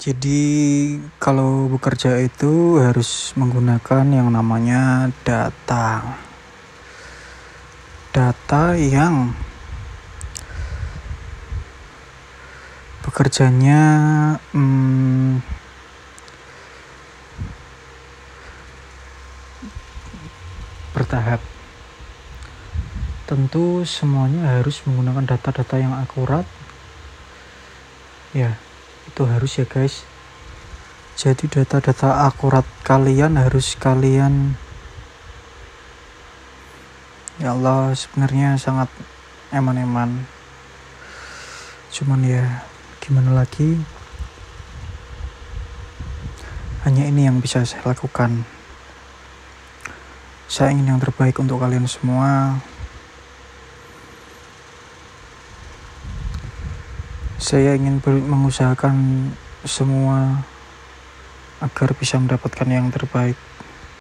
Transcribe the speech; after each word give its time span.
Jadi 0.00 0.96
kalau 1.20 1.68
bekerja 1.68 2.24
itu 2.24 2.80
harus 2.80 3.36
menggunakan 3.36 4.08
yang 4.08 4.32
namanya 4.32 5.12
data. 5.28 6.16
Data 8.08 8.80
yang 8.80 9.36
bekerjanya 13.04 13.82
hmm, 14.56 15.44
bertahap. 20.96 21.44
Tentu 23.28 23.84
semuanya 23.84 24.48
harus 24.64 24.80
menggunakan 24.88 25.36
data-data 25.36 25.76
yang 25.76 25.92
akurat. 25.92 26.48
Ya, 28.32 28.56
itu 29.10 29.26
harus 29.26 29.58
ya 29.58 29.66
guys. 29.66 30.06
Jadi 31.18 31.50
data-data 31.50 32.30
akurat 32.30 32.64
kalian 32.86 33.34
harus 33.34 33.74
kalian 33.74 34.54
ya 37.42 37.50
Allah 37.52 37.90
sebenarnya 37.98 38.54
sangat 38.54 38.86
eman-eman. 39.50 40.22
Cuman 41.90 42.22
ya 42.22 42.62
gimana 43.02 43.34
lagi? 43.34 43.82
Hanya 46.86 47.10
ini 47.10 47.26
yang 47.26 47.42
bisa 47.42 47.66
saya 47.66 47.82
lakukan. 47.82 48.46
Saya 50.46 50.72
ingin 50.72 50.96
yang 50.96 51.00
terbaik 51.02 51.36
untuk 51.42 51.58
kalian 51.58 51.84
semua 51.90 52.62
Saya 57.40 57.72
ingin 57.72 58.04
mengusahakan 58.04 59.32
semua 59.64 60.44
agar 61.64 61.96
bisa 61.96 62.20
mendapatkan 62.20 62.68
yang 62.68 62.92
terbaik. 62.92 63.32